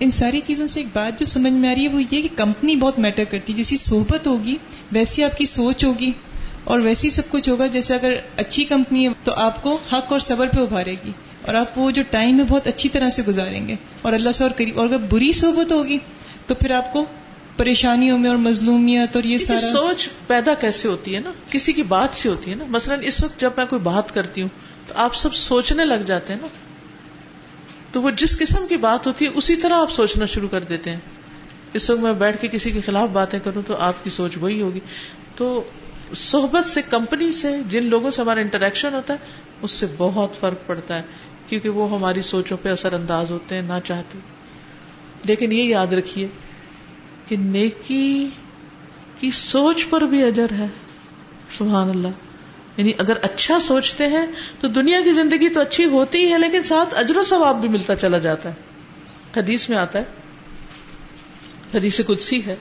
[0.00, 2.28] ان ساری چیزوں سے ایک بات جو سمجھ میں آ رہی ہے وہ یہ کہ
[2.36, 4.56] کمپنی بہت میٹر کرتی ہے۔ جیسی صحبت ہوگی
[4.92, 6.12] ویسی آپ کی سوچ ہوگی
[6.64, 10.12] اور ویسے ہی سب کچھ ہوگا۔ جیسے اگر اچھی کمپنی ہے تو آپ کو حق
[10.12, 11.10] اور صبر پہ ابھارے گی۔
[11.42, 14.44] اور آپ وہ جو ٹائم ہے بہت اچھی طرح سے گزاریں گے۔ اور اللہ سے
[14.44, 15.98] اور قریب اور اگر بری صحبت ہوگی
[16.48, 17.04] تو پھر آپ کو
[17.56, 21.82] پریشانیوں میں اور مظلومیت اور یہ سارا سوچ پیدا کیسے ہوتی ہے نا؟ کسی کی
[21.82, 24.48] بات سے ہوتی ہے نا؟ مثلا اس وقت جب میں کوئی بات کرتی ہوں
[24.86, 26.46] تو آپ سب سوچنے لگ جاتے ہیں نا؟
[27.92, 30.90] تو وہ جس قسم کی بات ہوتی ہے اسی طرح آپ سوچنا شروع کر دیتے
[30.90, 31.00] ہیں۔
[31.72, 34.62] اس وقت میں بیٹھ کے کسی کے خلاف باتیں کروں تو آپ کی سوچ وہی
[34.62, 34.80] ہوگی۔
[35.36, 35.64] تو
[36.14, 39.18] صحبت سے کمپنی سے جن لوگوں سے ہمارا انٹریکشن ہوتا ہے
[39.62, 41.02] اس سے بہت فرق پڑتا ہے
[41.48, 44.18] کیونکہ وہ ہماری سوچوں پہ اثر انداز ہوتے ہیں نہ چاہتے۔
[45.24, 46.28] لیکن یہ یاد رکھیے
[47.26, 48.28] کہ نیکی
[49.20, 50.66] کی سوچ پر بھی اجر ہے،
[51.50, 52.08] سبحان اللہ۔
[52.76, 54.26] یعنی اگر اچھا سوچتے ہیں
[54.60, 57.96] تو دنیا کی زندگی تو اچھی ہوتی ہے، لیکن ساتھ اجر و ثواب بھی ملتا
[57.96, 58.54] چلا جاتا ہے۔
[59.36, 60.04] حدیث میں آتا ہے،
[61.74, 62.56] حدیث قدسی ہے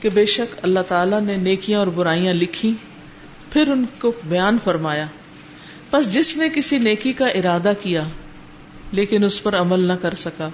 [0.00, 2.74] کہ بے شک اللہ تعالی نے نیکیاں اور برائیاں لکھی،
[3.52, 5.06] پھر ان کو بیان فرمایا۔
[5.90, 8.04] بس جس نے کسی نیکی کا ارادہ کیا،
[8.92, 10.48] لیکن اس پر عمل نہ کر سکا۔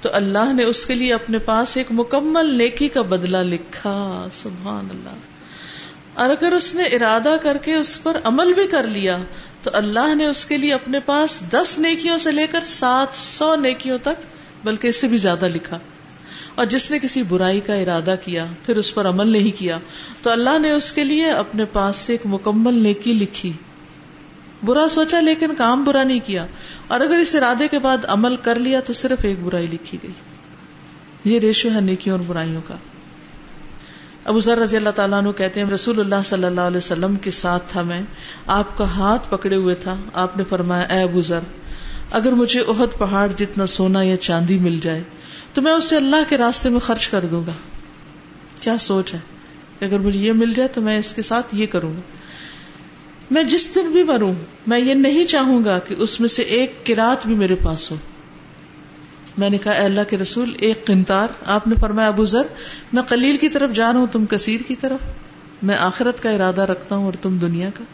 [0.00, 4.88] تو اللہ نے اس کے لیے اپنے پاس ایک مکمل نیکی کا بدلہ لکھا، سبحان
[4.90, 5.16] اللہ۔
[6.14, 9.18] اور اگر اس نے ارادہ کر کے اس پر عمل بھی کر لیا،
[9.62, 13.56] تو اللہ نے اس کے لیے اپنے پاس دس نیکیوں سے لے کر سات سو
[13.56, 14.22] نیکیوں تک،
[14.64, 15.78] بلکہ اس سے بھی زیادہ لکھا۔
[16.54, 19.78] اور جس نے کسی برائی کا ارادہ کیا، پھر اس پر عمل نہیں کیا،
[20.22, 23.52] تو اللہ نے اس کے لیے اپنے پاس سے ایک مکمل نیکی لکھی۔
[24.64, 26.46] برا سوچا لیکن کام برا نہیں کیا۔
[26.90, 30.10] اور اگر اس ارادے کے بعد عمل کر لیا تو صرف ایک برائی لکھی گئی۔
[31.24, 32.76] یہ ریشو ہے نیکیوں اور برائیوں کا۔
[34.24, 37.30] ابو ذر رضی اللہ تعالیٰ عنہ کہتے ہیں، رسول اللہ صلی اللہ علیہ وسلم کے
[37.30, 38.00] ساتھ تھا میں۔
[38.46, 41.40] آپ کا ہاتھ پکڑے ہوئے تھا۔ آپ نے فرمایا، اے ابو ذر،
[42.10, 45.02] اگر مجھے عہد پہاڑ جتنا سونا یا چاندی مل جائے،
[45.54, 47.52] تو میں اسے اللہ کے راستے میں خرچ کر دوں گا۔
[48.60, 49.18] کیا سوچ ہے؟
[49.78, 52.00] کہ اگر مجھے یہ مل جائے تو میں اس کے ساتھ یہ کروں گا۔
[53.30, 54.34] میں جس دن بھی مروں،
[54.66, 57.96] میں یہ نہیں چاہوں گا کہ اس میں سے ایک کراط بھی میرے پاس ہو۔
[59.38, 62.46] میں نے کہا، اے اللہ کے رسول، ایک قنتار آپ نے فرمایا، ابو ذر،
[62.92, 65.00] میں قلیل کی طرف جا رہا ہوں، تم کثیر کی طرف۔
[65.62, 67.84] میں آخرت کا ارادہ رکھتا ہوں اور تم دنیا کا۔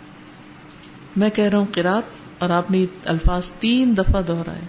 [1.17, 2.03] میں کہہ رہا ہوں قرات
[2.39, 4.61] اور آپ نے الفاظ تین دفعہ دوہرائے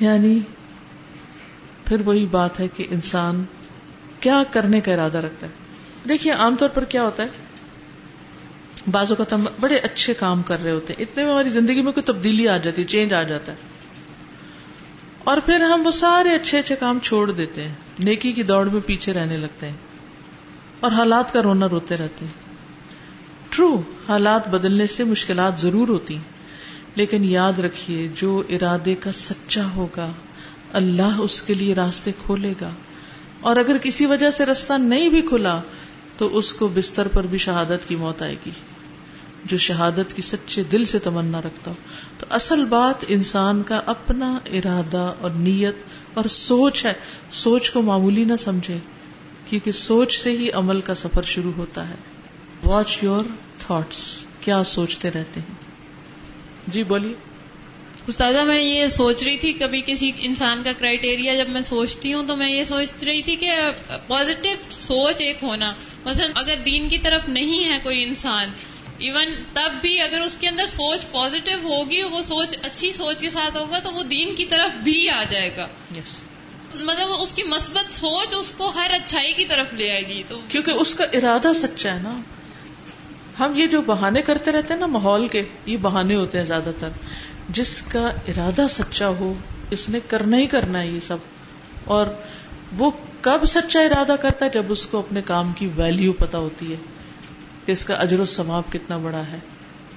[0.00, 0.38] یعنی
[1.84, 3.44] پھر وہی بات ہے کہ انسان
[4.20, 5.52] کیا کرنے کا ارادہ رکھتا ہے۔
[6.08, 7.28] دیکھیے، عام طور پر کیا ہوتا ہے؟
[8.90, 11.92] بعض اوقات ہم بڑے اچھے کام کر رہے ہوتے ہیں۔ اتنے میں ہماری زندگی میں
[11.92, 13.56] کوئی تبدیلی آ جاتی ہے چینج آ جاتا ہے۔
[15.24, 18.80] اور پھر ہم وہ سارے اچھے اچھے کام چھوڑ دیتے ہیں۔ نیکی کی دوڑ میں
[18.86, 19.76] پیچھے رہنے لگتے ہیں۔
[20.80, 22.32] اور حالات کا رونا روتے رہتے ہیں۔
[23.50, 26.38] ٹرو حالات بدلنے سے مشکلات ضرور ہوتی ہیں۔
[26.94, 30.12] لیکن یاد رکھیے، جو ارادے کا سچا ہوگا،
[30.72, 32.70] اللہ اس کے لیے راستے کھولے گا۔
[33.40, 35.60] اور اگر کسی وجہ سے راستہ نہیں بھی کھلا،
[36.16, 38.50] تو اس کو بستر پر بھی شہادت کی موت آئے گی۔
[39.48, 41.76] جو شہادت کی سچے دل سے تمنا رکھتا ہو۔
[42.18, 45.76] تو اصل بات انسان کا اپنا ارادہ اور نیت
[46.14, 46.92] اور سوچ ہے۔
[47.30, 48.78] سوچ کو معمولی نہ سمجھے،
[49.48, 51.94] کیونکہ سوچ سے ہی عمل کا سفر شروع ہوتا ہے۔
[52.64, 53.24] واچ یور
[53.58, 55.54] تھاٹس کیا سوچتے رہتے ہیں؟
[56.66, 57.14] جی بولیے۔
[58.06, 62.22] استاذہ، میں یہ سوچ رہی تھی، کبھی کسی انسان کا کرائٹیریا جب میں سوچتی ہوں
[62.28, 63.50] تو میں یہ سوچ رہی تھی کہ
[64.06, 68.48] پازیٹو سوچ ایک ہونا۔ مثلا اگر دین کی طرف نہیں ہے کوئی انسان
[68.98, 73.30] ایون تب بھی اگر اس کے اندر سوچ پازیٹو ہوگی وہ سوچ اچھی سوچ کے
[73.30, 76.28] ساتھ ہوگا تو وہ دین کی طرف بھی آ جائے گا۔ Yes.
[76.74, 80.40] مطلب اس کی مثبت سوچ اس کو ہر اچھائی کی طرف لے آئے گی۔ تو
[80.48, 82.20] کیونکہ اس کا ارادہ سچا ہے نا۔
[83.40, 86.70] ہم یہ جو بہانے کرتے رہتے ہیں نا ماحول کے یہ بہانے ہوتے ہیں زیادہ
[86.78, 86.88] تر۔
[87.48, 89.34] جس کا ارادہ سچا ہو
[89.70, 91.16] اس نے کرنا ہی کرنا ہے یہ سب۔
[91.84, 92.06] اور
[92.76, 96.72] وہ کب سچا ارادہ کرتا ہے؟ جب اس کو اپنے کام کی ویلیو پتا ہوتی
[96.72, 96.76] ہے۔
[97.68, 99.38] کہ اس کا اجر و ثواب کتنا بڑا ہے۔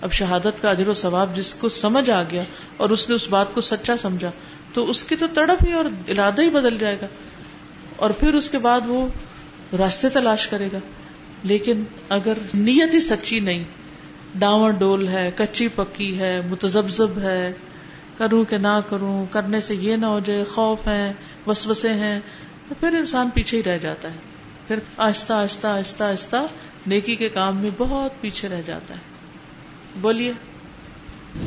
[0.02, 2.44] اب شہادت کا اجر و ثواب جس کو سمجھ آ گیا
[2.78, 4.32] اور اس نے اس بات کو سچا سمجھا،
[4.74, 7.08] تو اس کی تو تڑپ ہی اور ارادہ ہی بدل جائے گا۔
[7.96, 9.08] اور پھر اس کے بعد وہ
[9.78, 10.78] راستے تلاش کرے گا۔
[11.44, 13.64] لیکن اگر نیت ہی سچی نہیں
[14.36, 17.54] ڈاور ڈول ہے، کچی پکی ہے متزبزب ہے،
[18.18, 21.14] کروں کہ نہ کروں، کرنے سے یہ نہ ہو جائے، خوف ہے
[21.48, 22.20] وسوسے ہیں،
[22.70, 24.18] تو پھر انسان پیچھے ہی رہ جاتا ہے۔
[24.68, 26.36] پھر آہستہ آہستہ آہستہ آہستہ
[26.88, 29.00] نیکی کے کام میں بہت پیچھے رہ جاتا ہے۔
[30.02, 30.34] بولیے۔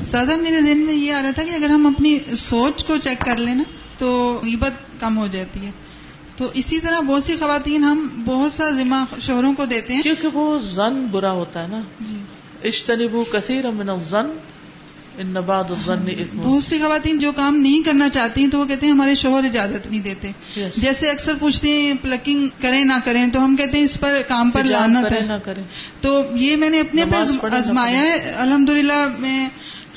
[0.03, 3.20] سادہ میرے دن میں یہ آ رہا تھا کہ اگر ہم اپنی سوچ کو چیک
[3.20, 3.62] کر لیں نا
[3.99, 5.70] تو غیبت کم ہو جاتی ہے۔
[6.37, 10.29] تو اسی طرح بہت سی خواتین ہم بہت سا ذمہ شوہروں کو دیتے ہیں۔ کیونکہ
[10.29, 12.16] وہ زن برا ہوتا ہے نا۔ جی۔
[12.64, 18.09] اشتنبو کثیر من الزن ان نباد الزن اثم بہت سی خواتین جو کام نہیں کرنا
[18.09, 20.31] چاہتی تو وہ کہتے ہیں ہمارے شوہر اجازت نہیں دیتے.
[20.59, 20.70] Yes.
[20.77, 24.50] جیسے اکثر پوچھتے ہیں پلکنگ کریں نہ کریں تو ہم کہتے ہیں اس پر کام
[24.50, 25.27] پر لانت کریں ہے.
[25.27, 25.62] نہ کریں.
[26.00, 28.35] تو یہ میں نے اپنے پہ نہ آزمایا ہے.
[28.37, 29.48] الحمدللہ میں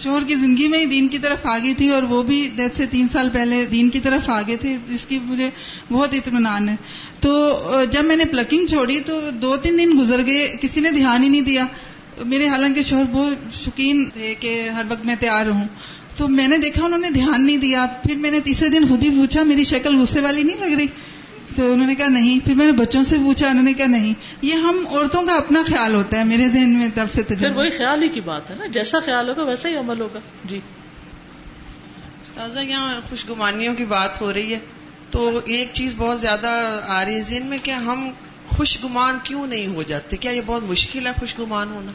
[0.04, 2.76] شوہر کی زندگی میں ہی دین کی طرف آ گئی تھی اور وہ بھی ڈیتھ
[2.78, 5.50] سے تین سال پہلے دین کی طرف آ گئے تھے جس کی مجھے
[5.92, 6.76] بہت اطمینان ہے.
[7.20, 7.60] تو
[7.92, 11.30] جب میں نے پلکنگ چھوڑی تو دو تین دن گزر گئے کسی نے دھیان ہی
[11.30, 11.66] نہیں دیا.
[12.26, 15.64] میرے حالانکہ شوہر بہت شوقین تھے کہ ہر وقت میں تیار رہوں۔
[16.18, 19.04] تو میں نے دیکھا انہوں نے دھیان نہیں دیا۔ پھر میں نے تیسرے دن خود
[19.04, 20.86] ہی پوچھا میری شکل غصے والی نہیں لگ رہی؟
[21.56, 24.14] تو انہوں نے کہا نہیں۔ پھر میں نے بچوں سے پوچھا انہوں نے کہا نہیں۔
[24.42, 27.58] یہ ہم عورتوں کا اپنا خیال ہوتا ہے میرے ذہن میں تب سے پھر تجربہ۔
[27.58, 30.60] وہی خیال ہی کی بات ہے نا۔ جیسا خیال ہوگا ویسا ہی عمل ہوگا۔ جی۔
[32.34, 34.60] تازہ یہاں خوشگمانیوں کی بات ہو رہی ہے۔
[35.12, 38.10] تو ایک چیز بہت زیادہ آ رہی ہے ذہن میں کہ ہم
[38.58, 41.92] خوشگمان کیوں نہیں ہو جاتے؟ کیا یہ بہت مشکل ہے خوشگمان ہونا؟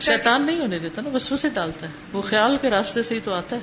[0.00, 3.20] شیطان نہیں ہونے دیتا نا بس سے ڈالتا ہے۔ وہ خیال کے راستے سے ہی
[3.24, 3.60] تو آتا ہے۔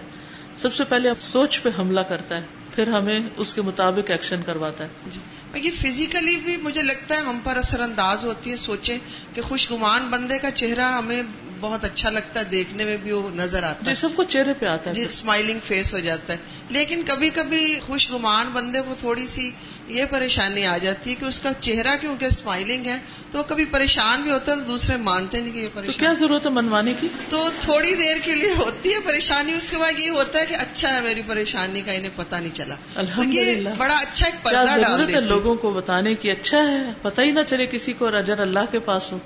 [0.58, 2.42] سب سے پہلے سوچ پہ حملہ کرتا ہے
[2.76, 5.20] پھر ہمیں اس کے مطابق ایکشن کرواتا ہے۔ جی۔
[5.54, 8.98] یہ فزیکلی بھی مجھے لگتا ہے ہم پر اثر انداز ہوتی ہے سوچیں
[9.34, 11.24] کہ خوشگمان بندے کا چہرہ ہمیں
[11.60, 14.54] بہت اچھا لگتا ہے دیکھنے میں بھی وہ نظر آتا جی ہے سب کو چہرے
[14.60, 16.38] پہ آتا ہے۔ جی اسمائلنگ فیس ہو جاتا ہے۔
[16.70, 19.52] لیکن کبھی کبھی خوشگمان بندے کو تھوڑی سی
[19.88, 22.98] یہ پریشانی آ جاتی ہے کہ اس کا چہرہ کیونکہ اسمائلنگ ہے؟
[23.32, 26.00] تو وہ کبھی پریشان بھی ہوتا ہے تو دوسرے مانتے نہیں کہ یہ تو پریشان
[26.00, 29.78] کیا ضرورت ہے منوانے کی؟ تو تھوڑی دیر کے لیے ہوتی ہے پریشانی اس کے
[29.78, 32.76] بعد یہ ہوتا ہے کہ اچھا ہے میری پریشانی کا انہیں پتا نہیں چلا۔
[33.16, 36.68] تو یہ بڑا اچھا ایک پردہ ڈال ضرورت دیتی۔ ہے لوگوں کو بتانے کی؟ اچھا
[36.68, 39.18] ہے پتہ ہی نہ چلے کسی کو اور اجر اللہ کے پاس ہو۔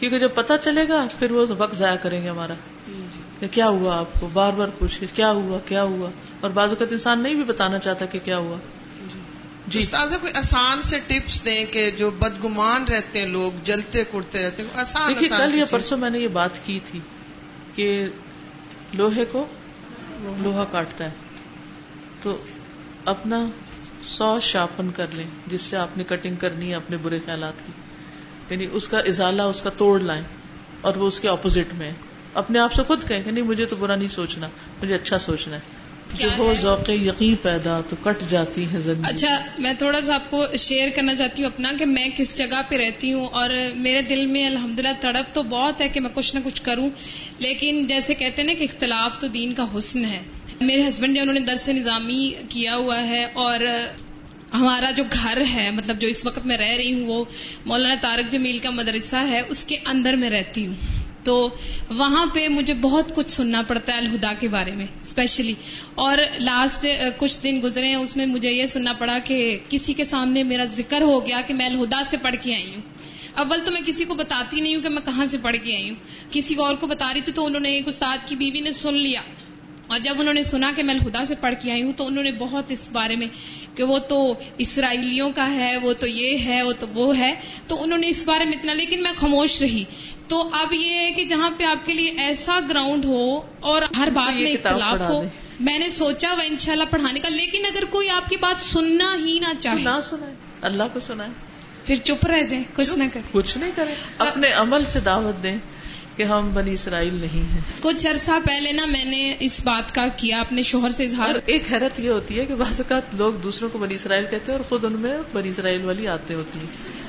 [0.00, 2.54] کیونکہ جب پتہ چلے گا پھر وہ وقت ضائع کریں گے ہمارا۔
[3.40, 6.10] کہ کیا ہوا آپ کو؟ بار بار پوچھے کیا ہوا کیا ہوا؟
[6.40, 8.56] اور بعض اوقات انسان نہیں بھی بتانا چاہتا کہ کیا ہوا۔
[9.70, 14.42] جی۔ استاذہ کوئی آسان سے ٹپس دیں کہ جو بدگمان رہتے ہیں لوگ جلتے کڑتے
[14.42, 17.00] رہتے ہیں آسان دیکھیے کل یا۔ پرسوں میں نے یہ بات کی تھی
[17.74, 18.06] کہ
[18.92, 19.46] لوہے کو
[20.20, 21.10] لوہا کاٹتا ہے۔
[22.22, 22.36] تو
[23.04, 23.46] اپنا
[24.02, 27.72] سو شاپن کر لیں جس سے آپ نے کٹنگ کرنی ہے اپنے برے خیالات کی۔
[28.50, 30.22] یعنی اس کا ازالہ اس کا توڑ لائیں
[30.80, 31.94] اور وہ اس کے اپوزٹ میں ہے۔
[32.34, 34.48] اپنے آپ سے خود کہیں کہ نہیں مجھے تو برا نہیں سوچنا
[34.82, 35.60] مجھے اچھا سوچنا ہے۔
[36.18, 40.30] جو ہو ذوق یقین پیدا تو کٹ جاتی ہے زندگی اچھا میں تھوڑا سا آپ
[40.30, 44.02] کو شیئر کرنا چاہتی ہوں اپنا کہ میں کس جگہ پہ رہتی ہوں اور میرے
[44.02, 46.90] دل میں الحمدللہ تڑپ تو بہت ہے کہ میں کچھ نہ کچھ کروں
[47.38, 50.20] لیکن جیسے کہتے ہیں نا کہ اختلاف تو دین کا حسن ہے۔
[50.60, 53.60] میرے ہسبینڈ نے انہوں نے درس نظامی کیا ہوا ہے اور
[54.54, 57.24] ہمارا جو گھر ہے مطلب جو اس وقت میں رہ رہی ہوں وہ
[57.66, 60.74] مولانا تارک جمیل کا مدرسہ ہے اس کے اندر میں رہتی ہوں۔
[61.30, 61.48] تو
[61.90, 65.54] وہاں پہ مجھے بہت کچھ سننا پڑتا ہے الہدا کے بارے میں اسپیشلی
[65.94, 66.86] اور لاسٹ
[67.18, 70.64] کچھ دن گزرے ہیں، اس میں مجھے یہ سننا پڑا کہ کسی کے سامنے میرا
[70.64, 72.82] ذکر ہو گیا کہ میں الہدا سے پڑھ کے آئی ہوں۔
[73.34, 75.88] اول تو میں کسی کو بتاتی نہیں ہوں کہ میں کہاں سے پڑھ کے آئی
[75.88, 75.96] ہوں۔
[76.30, 78.94] کسی اور کو بتا رہی تھی تو انہوں نے ایک استاد کی بیوی نے سن
[78.94, 79.20] لیا۔
[79.86, 82.24] اور جب انہوں نے سنا کہ میں الہدا سے پڑھ کے آئی ہوں تو انہوں
[82.24, 83.26] نے بہت اس بارے میں
[83.76, 87.34] کہ وہ تو اسرائیلیوں کا ہے، وہ تو یہ ہے، وہ تو وہ ہے۔
[87.66, 89.84] تو انہوں نے اس بارے میں اتنا، لیکن میں خاموش رہی۔
[90.30, 94.08] تو اب یہ ہے کہ جہاں پہ آپ کے لیے ایسا گراؤنڈ ہو اور ہر
[94.14, 95.22] بات میں اختلاف ہو۔
[95.60, 99.38] میں نے سوچا وہ انشاءاللہ پڑھانے کا لیکن اگر کوئی آپ کی بات سننا ہی
[99.38, 101.30] نہ چاہے۔ نہ سنائے اللہ کو سنائے۔
[101.84, 105.56] پھر چپ رہ جائیں کچھ نہ کریں۔ کچھ نہیں کرے اپنے عمل سے دعوت دیں
[106.16, 110.06] کہ ہم بنی اسرائیل نہیں ہیں۔ کچھ عرصہ پہلے نا میں نے اس بات کا
[110.16, 113.68] کیا اپنے شوہر سے اظہار۔ ایک حیرت یہ ہوتی ہے کہ بعض اوقات لوگ دوسروں
[113.70, 116.99] کو بنی اسرائیل کہتے ہیں اور خود ان میں بنی اسرائیل والی آتے ہوتی ہیں۔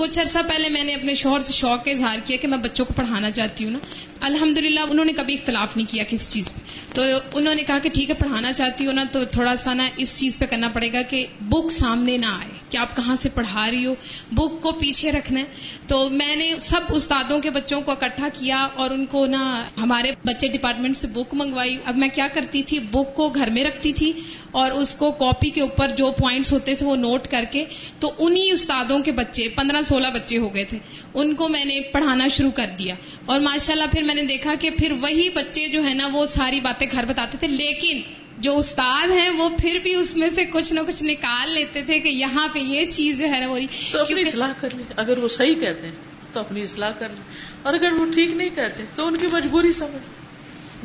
[0.00, 2.84] کچھ عرصہ پہلے میں نے اپنے شوہر سے شوق کا اظہار کیا کہ میں بچوں
[2.84, 3.78] کو پڑھانا چاہتی ہوں نا۔
[4.20, 4.58] الحمد
[4.90, 6.60] انہوں نے کبھی اختلاف نہیں کیا کسی چیز پہ۔
[6.94, 9.88] تو انہوں نے کہا کہ ٹھیک ہے، پڑھانا چاہتی ہوں نا تو تھوڑا سا نا
[9.96, 13.28] اس چیز پہ کرنا پڑے گا کہ بک سامنے نہ آئے کہ آپ کہاں سے
[13.28, 13.94] پڑھا رہی ہو۔
[14.32, 15.44] بک کو پیچھے رکھنا ہے۔
[15.86, 20.12] تو میں نے سب استادوں کے بچوں کو اکٹھا کیا اور ان کو نا ہمارے
[20.24, 23.92] بچے ڈپارٹمنٹ سے بک منگوائی۔ اب میں کیا کرتی تھی؟ بک کو گھر میں رکھتی
[23.92, 24.12] تھی
[24.50, 27.64] اور اس کو کاپی کے اوپر جو پوائنٹس ہوتے تھے وہ نوٹ کر کے
[28.00, 30.78] تو انہی استادوں کے بچے پندرہ سولہ بچے ہو گئے تھے
[31.14, 32.94] ان کو میں نے پڑھانا شروع کر دیا۔
[33.26, 36.60] اور ماشاءاللہ پھر میں نے دیکھا کہ پھر وہی بچے جو ہے نا وہ ساری
[36.60, 38.00] باتیں گھر بتاتے تھے۔ لیکن
[38.38, 42.00] جو استاد ہیں وہ پھر بھی اس میں سے کچھ نہ کچھ نکال لیتے تھے
[42.00, 43.58] کہ یہاں پہ یہ چیز جو ہے نا وہ
[43.92, 45.94] تو اپنی اصلاح کر لیں۔ اگر وہ صحیح کہتے ہیں
[46.32, 47.22] تو اپنی اصلاح کر لیں۔
[47.62, 50.02] اور اگر وہ ٹھیک نہیں کہتے تو ان کی مجبوری سمجھ۔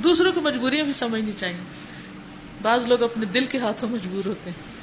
[0.03, 1.57] دوسروں کو مجبوریاں بھی سمجھنی چاہیے۔
[2.61, 4.74] بعض لوگ اپنے دل کے ہاتھوں مجبور ہوتے ہیں۔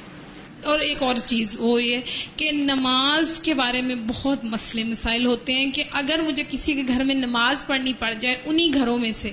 [0.63, 1.97] اور ایک اور چیز وہ یہ
[2.37, 6.83] کہ نماز کے بارے میں بہت مسئلے مسائل ہوتے ہیں کہ اگر مجھے کسی کے
[6.87, 9.31] گھر میں نماز پڑھنی پڑ جائے انہی گھروں میں سے،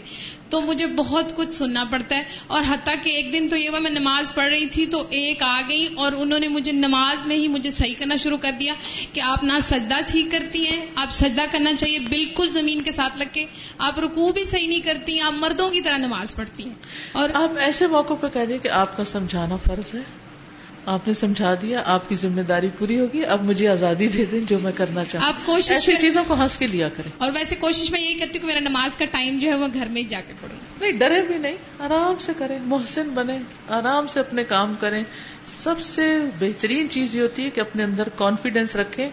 [0.49, 3.79] تو مجھے بہت کچھ سننا پڑتا ہے۔ اور حتیٰ کہ ایک دن تو یہ ہوا
[3.79, 7.37] میں نماز پڑھ رہی تھی تو ایک آ گئی اور انہوں نے مجھے نماز میں
[7.37, 8.75] ہی مجھے صحیح کرنا شروع کر دیا
[9.13, 13.19] کہ آپ نہ سجدہ ٹھیک کرتی ہیں، آپ سجدہ کرنا چاہیے، بالکل زمین کے ساتھ
[13.19, 13.47] لگ کے۔
[13.79, 16.75] آپ رکوع بھی صحیح نہیں کرتی ہیں آپ مردوں کی طرح نماز پڑھتی ہیں۔
[17.13, 20.30] اور آپ ایسے موقع پہ کہہ دیں کہ آپ کا سمجھانا فرض ہے۔
[20.87, 24.41] آپ نے سمجھا دیا آپ کی ذمہ داری پوری ہوگی اب مجھے آزادی دے دیں
[24.41, 27.57] جو میں کرنا چاہوں۔ آپ کوشش ایسی چیزوں کو ہنس کے لیا کریں۔ اور ویسے
[27.57, 30.03] کوشش میں یہی کرتی ہوں کہ میرا نماز کا ٹائم جو ہے وہ گھر میں
[30.03, 33.39] ہی جا کے پڑھوں۔ نہیں ڈرے بھی نہیں آرام سے کریں محسن بنے
[33.69, 35.05] آرام سے اپنے کام کریں۔
[35.47, 39.11] سب سے بہترین چیز یہ ہوتی ہے کہ اپنے اندر کانفیڈینس رکھیں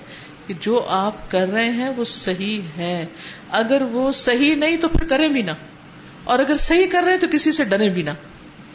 [0.48, 3.06] کہ جو آپ کر رہے ہیں وہ صحیح ہے۔
[3.52, 5.52] اگر وہ صحیح نہیں تو پھر کریں بھی نہ۔
[6.24, 8.10] اور اگر صحیح کر رہے ہیں تو کسی سے ڈرے بھی نہ۔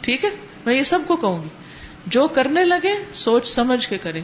[0.01, 0.29] ٹھیک ہے؟
[0.65, 1.62] میں یہ سب کو کہوں گی۔
[2.05, 4.21] جو کرنے لگے سوچ سمجھ کے کریں،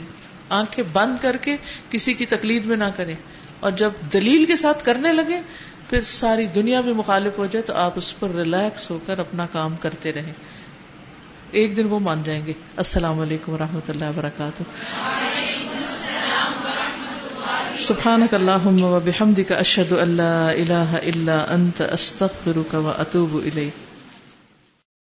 [0.49, 1.57] آنکھیں بند کر کے
[1.89, 3.13] کسی کی تکلیف میں نہ کریں۔
[3.59, 5.41] اور جب دلیل کے ساتھ کرنے لگے،
[5.89, 9.45] پھر ساری دنیا بھی مخالف ہو جائے تو آپ اس پر ریلیکس ہو کر اپنا
[9.51, 10.33] کام کرتے رہیں۔
[11.51, 14.63] ایک دن وہ مان جائیں گے۔ السلام علیکم و اللہ وبرکاتہ۔
[17.77, 23.88] سبحانك اللهم وبحمدك اشهد ان لا اله الا انت استغفرك واتوب اليك